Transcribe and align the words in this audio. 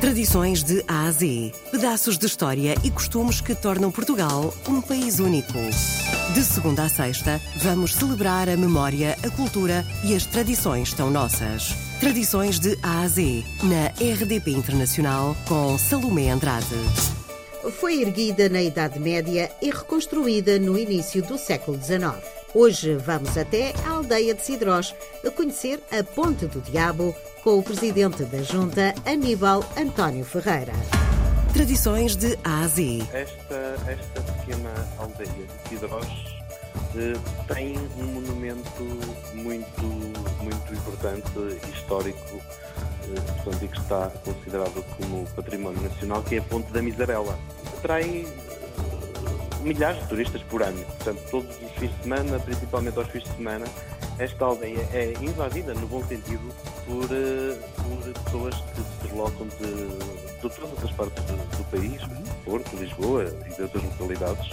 Tradições 0.00 0.62
de 0.62 0.84
A 0.86 1.06
a 1.06 1.10
Z. 1.10 1.52
Pedaços 1.72 2.16
de 2.16 2.24
história 2.24 2.76
e 2.84 2.90
costumes 2.90 3.40
que 3.40 3.52
tornam 3.52 3.90
Portugal 3.90 4.54
um 4.68 4.80
país 4.80 5.18
único. 5.18 5.58
De 6.32 6.44
segunda 6.44 6.84
a 6.84 6.88
sexta, 6.88 7.40
vamos 7.56 7.94
celebrar 7.94 8.48
a 8.48 8.56
memória, 8.56 9.16
a 9.24 9.30
cultura 9.30 9.84
e 10.04 10.14
as 10.14 10.24
tradições 10.24 10.92
tão 10.92 11.10
nossas. 11.10 11.74
Tradições 11.98 12.60
de 12.60 12.78
A 12.80 13.00
a 13.00 13.08
Z, 13.08 13.42
na 13.64 13.88
RDP 13.88 14.52
Internacional, 14.52 15.36
com 15.48 15.76
Salomé 15.76 16.30
Andrade. 16.30 16.76
Foi 17.80 18.00
erguida 18.00 18.48
na 18.48 18.62
Idade 18.62 19.00
Média 19.00 19.50
e 19.60 19.68
reconstruída 19.68 20.60
no 20.60 20.78
início 20.78 21.22
do 21.22 21.36
século 21.36 21.76
XIX. 21.76 22.37
Hoje 22.60 22.96
vamos 22.96 23.38
até 23.38 23.72
a 23.86 23.90
aldeia 23.90 24.34
de 24.34 24.44
Sidrós 24.44 24.92
a 25.24 25.30
conhecer 25.30 25.80
a 25.92 26.02
Ponte 26.02 26.44
do 26.46 26.60
Diabo 26.60 27.14
com 27.44 27.56
o 27.56 27.62
presidente 27.62 28.24
da 28.24 28.42
Junta, 28.42 28.96
Aníbal 29.06 29.64
António 29.76 30.24
Ferreira. 30.24 30.72
Tradições 31.52 32.16
de 32.16 32.36
A 32.42 32.62
a 32.64 32.66
Z. 32.66 33.06
Esta, 33.12 33.76
esta 33.86 34.32
pequena 34.32 34.74
aldeia 34.98 35.30
de 35.30 35.68
Sidrós 35.68 36.08
eh, 36.96 37.12
tem 37.54 37.78
um 37.96 38.06
monumento 38.06 38.82
muito, 39.34 39.84
muito 40.42 40.74
importante, 40.74 41.30
histórico, 41.72 42.42
eh, 43.04 43.20
portanto, 43.44 43.64
e 43.66 43.68
que 43.68 43.78
está 43.78 44.10
considerado 44.24 44.84
como 44.96 45.24
património 45.36 45.80
nacional, 45.80 46.24
que 46.24 46.34
é 46.34 46.38
a 46.38 46.42
Ponte 46.42 46.72
da 46.72 46.82
Miserela. 46.82 47.38
Atrai 47.78 48.26
milhares 49.68 50.00
de 50.02 50.08
turistas 50.08 50.42
por 50.44 50.62
ano, 50.62 50.82
portanto, 50.84 51.22
todos 51.30 51.56
os 51.62 51.70
fins 51.72 51.90
de 51.90 52.02
semana, 52.02 52.38
principalmente 52.40 52.98
aos 52.98 53.08
fins 53.08 53.24
de 53.24 53.36
semana, 53.36 53.66
esta 54.18 54.44
aldeia 54.44 54.88
é 54.92 55.12
invadida, 55.20 55.74
no 55.74 55.86
bom 55.86 56.02
sentido, 56.04 56.48
por, 56.86 57.04
eh, 57.04 57.56
por 57.76 58.22
pessoas 58.24 58.54
que 58.54 58.80
se 58.80 59.08
deslocam 59.08 59.46
de, 59.60 60.32
de 60.32 60.40
todas 60.40 60.84
as 60.84 60.90
partes 60.92 61.22
do, 61.24 61.36
do 61.56 61.64
país, 61.70 62.02
Porto, 62.44 62.76
Lisboa 62.76 63.24
e 63.46 63.54
de 63.54 63.62
outras 63.62 63.84
localidades, 63.84 64.50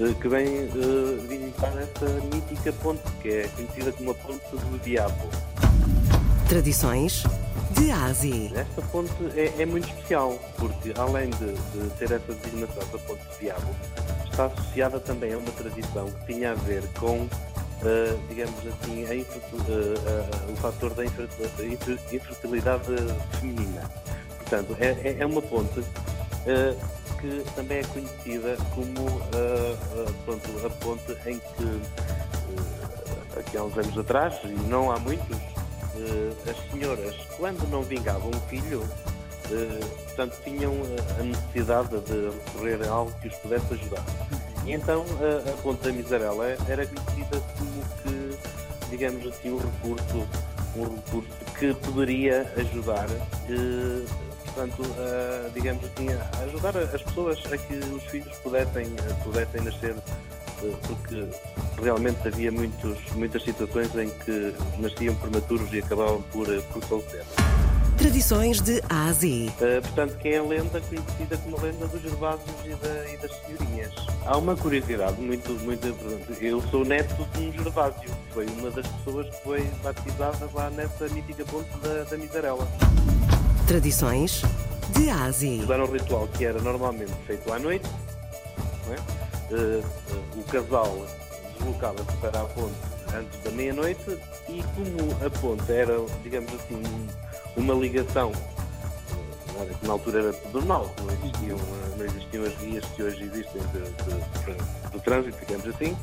eh, 0.00 0.14
que 0.20 0.28
vêm 0.28 0.46
eh, 0.46 1.26
visitar 1.28 1.72
esta 1.78 2.06
mítica 2.34 2.72
ponte, 2.72 3.02
que 3.20 3.28
é 3.28 3.48
conhecida 3.48 3.92
como 3.92 4.10
a 4.10 4.14
Ponte 4.14 4.50
do 4.50 4.78
Diabo. 4.82 5.28
Tradições 6.48 7.22
de 7.72 7.90
A 7.90 8.06
a 8.06 8.12
Z. 8.12 8.52
Esta 8.54 8.82
ponte 8.90 9.12
é, 9.36 9.62
é 9.62 9.66
muito 9.66 9.86
especial, 9.88 10.38
porque 10.56 10.92
além 10.96 11.30
de, 11.30 11.52
de 11.52 11.90
ter 11.98 12.10
essa 12.10 12.32
designação 12.32 12.82
da 12.90 12.98
Ponte 12.98 13.22
do 13.22 13.38
Diabo, 13.38 13.74
está 14.38 14.44
associada 14.46 15.00
também 15.00 15.32
a 15.32 15.38
uma 15.38 15.50
tradição 15.50 16.06
que 16.06 16.32
tinha 16.32 16.52
a 16.52 16.54
ver 16.54 16.86
com 16.98 17.28
Uh, 17.78 18.18
digamos 18.28 18.58
assim, 18.66 19.06
a 19.06 19.14
uh, 19.14 19.22
uh, 19.22 20.52
o 20.52 20.56
fator 20.56 20.92
da 20.94 21.04
infertilidade 21.04 22.86
feminina. 23.38 23.88
Portanto, 24.36 24.76
é, 24.80 25.16
é 25.20 25.24
uma 25.24 25.40
ponte 25.40 25.84
que 27.20 27.44
também 27.54 27.78
é 27.78 27.84
conhecida 27.84 28.56
como 28.74 29.20
pronto, 30.24 30.66
a 30.66 30.70
ponte 30.70 31.12
em 31.24 31.38
que, 31.38 31.80
aqui 33.38 33.56
há 33.56 33.62
uns 33.62 33.78
anos 33.78 33.96
atrás, 33.96 34.34
e 34.42 34.48
não 34.68 34.90
há 34.90 34.98
muitos, 34.98 35.36
as 36.50 36.72
senhoras, 36.72 37.14
quando 37.36 37.64
não 37.70 37.84
vingavam 37.84 38.28
um 38.30 38.40
filho, 38.48 38.82
portanto, 40.06 40.36
tinham 40.44 40.72
a 41.18 41.22
necessidade 41.22 42.00
de 42.00 42.30
recorrer 42.30 42.88
a 42.88 42.90
algo 42.90 43.12
que 43.20 43.28
os 43.28 43.34
pudesse 43.36 43.74
ajudar. 43.74 44.04
E 44.64 44.72
então 44.72 45.04
a, 45.20 45.50
a 45.50 45.52
Ponte 45.62 45.82
da 45.82 45.92
Miserela 45.92 46.46
era 46.68 46.86
conhecida 46.86 47.40
como 47.56 47.82
que, 48.02 48.38
digamos 48.90 49.26
assim, 49.26 49.50
um 49.50 49.58
recurso, 49.58 50.28
um 50.76 50.82
recurso 50.94 51.38
que 51.58 51.74
poderia 51.74 52.52
ajudar, 52.56 53.06
eh, 53.10 54.04
portanto, 54.44 54.82
a, 54.98 55.48
digamos 55.50 55.84
assim, 55.84 56.08
a 56.12 56.44
ajudar 56.44 56.76
as 56.76 57.02
pessoas 57.02 57.38
a 57.50 57.56
que 57.56 57.74
os 57.74 58.02
filhos 58.04 58.36
pudessem, 58.38 58.86
pudessem 59.24 59.62
nascer, 59.62 59.96
eh, 60.62 60.74
porque 60.86 61.28
realmente 61.82 62.28
havia 62.28 62.52
muitos, 62.52 62.98
muitas 63.14 63.42
situações 63.42 63.94
em 63.96 64.10
que 64.10 64.54
nasciam 64.78 65.14
prematuros 65.14 65.72
e 65.72 65.78
acabavam 65.78 66.22
por, 66.30 66.46
por 66.46 66.82
falecer. 66.84 67.24
Tradições 67.98 68.60
de 68.60 68.80
A 68.88 69.08
a 69.08 69.12
Z. 69.12 69.26
Uh, 69.26 69.82
portanto, 69.82 70.16
que 70.18 70.28
é 70.28 70.38
a 70.38 70.42
lenda 70.44 70.80
conhecida 70.80 71.36
como 71.38 71.58
a 71.58 71.62
lenda 71.62 71.88
dos 71.88 72.00
Gervásios 72.00 72.48
e, 72.64 72.68
da, 72.68 73.12
e, 73.12 73.16
das 73.16 73.32
senhorinhas. 73.42 73.92
Há 74.24 74.36
uma 74.36 74.56
curiosidade 74.56 75.20
muito, 75.20 75.50
muito 75.64 75.88
importante. 75.88 76.44
Eu 76.44 76.62
sou 76.70 76.84
neto 76.84 77.28
de 77.34 77.46
um 77.46 77.52
Gervásio. 77.52 78.10
Foi 78.32 78.46
uma 78.46 78.70
das 78.70 78.86
pessoas 78.86 79.26
que 79.28 79.42
foi 79.42 79.68
batizada 79.82 80.48
lá 80.54 80.70
nessa 80.70 81.08
mítica 81.08 81.44
ponte 81.46 81.76
da, 81.78 82.04
da 82.04 82.16
Miserela. 82.16 82.68
Tradições 83.66 84.42
de 84.96 85.10
A 85.10 85.24
a 85.24 85.30
Z. 85.32 85.66
Era 85.68 85.84
um 85.84 85.90
ritual 85.90 86.28
que 86.28 86.44
era 86.44 86.60
normalmente 86.62 87.12
feito 87.26 87.52
à 87.52 87.58
noite. 87.58 87.88
É? 88.90 89.52
Uh, 89.52 89.80
uh, 89.80 90.40
o 90.40 90.44
casal 90.44 91.04
deslocava-se 91.58 92.16
para 92.18 92.40
a 92.42 92.44
ponte 92.44 92.76
antes 93.12 93.42
da 93.42 93.50
meia-noite 93.50 94.18
e 94.48 94.62
como 94.74 95.26
a 95.26 95.30
ponte 95.30 95.72
era, 95.72 95.96
digamos 96.22 96.52
assim, 96.54 96.82
uma 97.56 97.74
ligação 97.74 98.32
que 99.66 99.86
na 99.86 99.92
altura 99.92 100.20
era 100.20 100.34
normal, 100.52 100.94
não 101.00 101.12
existiam, 101.14 101.58
não 101.96 102.04
existiam 102.04 102.44
as 102.44 102.54
guias 102.58 102.84
que 102.84 103.02
hoje 103.02 103.24
existem 103.24 103.62
de 104.92 105.00
trânsito, 105.00 105.38
digamos 105.46 105.66
assim. 105.74 105.96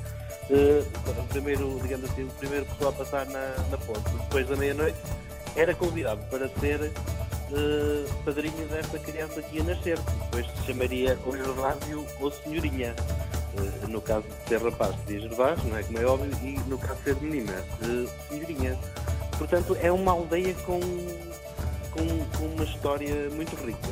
Uh, 0.50 0.86
o 1.10 1.28
primeiro, 1.28 1.80
digamos 1.82 2.10
assim, 2.12 2.24
o 2.24 2.30
primeiro 2.32 2.66
pessoa 2.66 2.92
a 2.92 2.94
passar 2.94 3.26
na, 3.28 3.56
na 3.72 3.78
ponte 3.80 4.08
depois 4.12 4.48
da 4.48 4.56
meia-noite 4.56 4.98
era 5.56 5.74
convidado 5.74 6.22
para 6.30 6.48
ser 6.60 6.82
uh, 6.82 8.24
padrinho 8.24 8.68
desta 8.68 9.00
criança 9.00 9.42
que 9.42 9.58
ia 9.58 9.64
nascer, 9.64 9.98
depois 9.98 10.46
se 10.46 10.68
chamaria 10.68 11.18
ou 11.26 11.36
Gervásio 11.36 12.06
ou 12.20 12.32
Senhorinha. 12.32 12.96
No 13.88 14.02
caso 14.02 14.26
de 14.28 14.50
ser 14.50 14.62
rapaz, 14.62 14.94
seria 15.08 15.22
Gervásio, 15.22 15.70
não 15.70 15.78
é 15.78 15.84
como 15.84 15.98
é 15.98 16.06
óbvio, 16.06 16.32
e 16.44 16.60
no 16.70 16.78
caso 16.78 16.96
de 16.96 17.04
ser 17.06 17.16
menina, 17.22 17.64
Senhorinha. 18.30 18.78
Portanto, 19.38 19.78
é 19.82 19.92
uma 19.92 20.12
aldeia 20.12 20.54
com 20.66 20.80
com, 21.96 22.38
com 22.38 22.46
uma 22.54 22.64
história 22.64 23.30
muito 23.32 23.56
rica. 23.56 23.88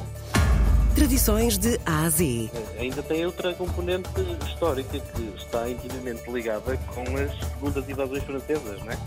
Tradições 0.93 1.57
de 1.57 1.79
A 1.85 2.05
a 2.05 2.09
Z. 2.09 2.51
Ainda 2.77 3.01
tem 3.01 3.25
outra 3.25 3.53
componente 3.53 4.09
histórica 4.45 4.99
que 4.99 5.33
está 5.37 5.67
intimamente 5.67 6.29
ligada 6.29 6.77
com 6.93 7.01
as 7.17 7.39
segundas 7.39 7.89
invasões 7.89 8.23
francesas, 8.23 8.79
não 8.83 8.91
é? 8.91 8.97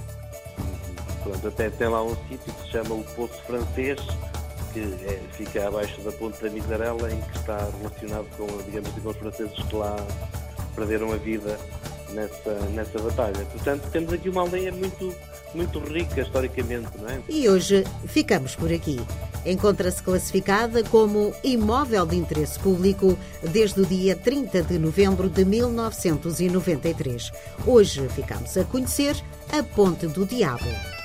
Pronto, 1.23 1.49
até 1.49 1.71
tem 1.71 1.89
lá 1.89 2.03
um 2.03 2.17
sítio 2.29 2.53
que 2.53 2.63
se 2.63 2.71
chama 2.71 2.95
o 2.95 3.05
Poço 3.15 3.41
Francês, 3.47 4.01
que 4.73 4.81
é, 4.81 5.21
fica 5.33 5.69
abaixo 5.69 6.01
da 6.01 6.11
Ponte 6.13 6.43
da 6.43 6.51
Miserela, 6.51 7.13
em 7.13 7.21
que 7.21 7.39
está 7.39 7.69
relacionado 7.79 8.27
com, 8.37 8.47
digamos, 8.65 8.91
com 8.91 9.09
os 9.09 9.17
franceses 9.17 9.55
que 9.55 9.77
lá 9.77 9.97
perderam 10.75 11.13
a 11.13 11.17
vida 11.17 11.59
nessa, 12.11 12.55
nessa 12.71 12.99
batalha. 12.99 13.45
Portanto, 13.53 13.89
temos 13.91 14.13
aqui 14.13 14.29
uma 14.29 14.43
aldeia 14.43 14.73
muito 14.73 15.15
muito 15.57 15.81
rica 15.81 16.21
historicamente, 16.21 16.91
não 16.99 17.09
é? 17.09 17.21
E 17.29 17.49
hoje 17.49 17.83
ficamos 18.07 18.55
por 18.55 18.71
aqui. 18.73 19.01
Encontra-se 19.45 20.03
classificada 20.03 20.85
como 20.85 21.33
imóvel 21.43 22.05
de 22.05 22.17
interesse 22.17 22.59
público 22.59 23.19
desde 23.43 23.81
o 23.81 23.87
dia 23.87 24.15
30 24.15 24.63
de 24.63 24.79
novembro 24.79 25.29
de 25.31 25.45
1993. 25.45 27.33
Hoje 27.67 28.07
ficamos 28.11 28.57
a 28.57 28.65
conhecer 28.65 29.17
a 29.53 29.63
Ponte 29.63 30.07
do 30.07 30.27
Diabo. 30.27 30.96